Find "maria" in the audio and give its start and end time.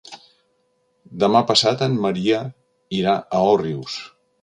2.07-2.43